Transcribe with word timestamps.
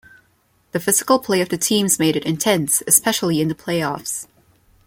The 0.71 0.79
physical 0.79 1.19
play 1.19 1.41
of 1.41 1.49
the 1.49 1.59
teams 1.59 1.99
made 1.99 2.15
it 2.15 2.25
intense, 2.25 2.81
especially 2.87 3.39
in 3.39 3.49
the 3.49 3.53
playoffs. 3.53 4.25